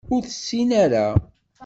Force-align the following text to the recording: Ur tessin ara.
Ur 0.13 0.21
tessin 0.23 0.69
ara. 0.83 1.07